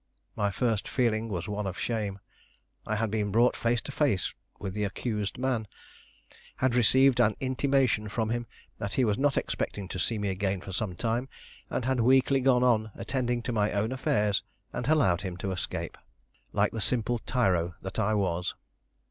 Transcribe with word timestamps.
My 0.35 0.49
first 0.49 0.87
feeling 0.87 1.29
was 1.29 1.47
one 1.47 1.67
of 1.67 1.77
shame. 1.77 2.17
I 2.87 2.95
had 2.95 3.11
been 3.11 3.29
brought 3.29 3.55
face 3.55 3.81
to 3.81 3.91
face 3.91 4.33
with 4.57 4.73
the 4.73 4.83
accused 4.83 5.37
man, 5.37 5.67
had 6.55 6.73
received 6.73 7.19
an 7.19 7.35
intimation 7.39 8.09
from 8.09 8.31
him 8.31 8.47
that 8.79 8.93
he 8.93 9.05
was 9.05 9.19
not 9.19 9.37
expecting 9.37 9.87
to 9.89 9.99
see 9.99 10.17
me 10.17 10.29
again 10.29 10.59
for 10.59 10.71
some 10.71 10.95
time, 10.95 11.29
and 11.69 11.85
had 11.85 11.99
weakly 11.99 12.39
gone 12.39 12.63
on 12.63 12.89
attending 12.95 13.43
to 13.43 13.51
my 13.53 13.73
own 13.73 13.91
affairs 13.91 14.41
and 14.73 14.87
allowed 14.87 15.21
him 15.21 15.37
to 15.37 15.51
escape, 15.51 15.95
like 16.51 16.71
the 16.71 16.81
simple 16.81 17.19
tyro 17.19 17.75
that 17.83 17.99
I 17.99 18.15
was. 18.15 18.55